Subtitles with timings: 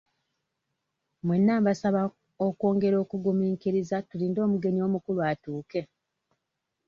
[1.25, 2.01] Mwenna mbasaba
[2.47, 5.81] okwongera okugumiikiriza tulinde omugenyi omukulu atuuke.